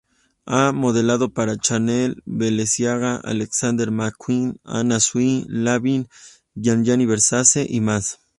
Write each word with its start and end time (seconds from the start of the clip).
Ha 0.47 0.71
modelado 0.71 1.31
para 1.31 1.57
Chanel, 1.57 2.23
Balenciaga, 2.25 3.17
Alexander 3.17 3.91
McQueen, 3.91 4.59
Anna 4.63 4.99
Sui, 4.99 5.45
Lanvin, 5.47 6.07
Gianni 6.55 7.05
Versace, 7.05 7.67
y 7.69 7.81
más. 7.81 8.19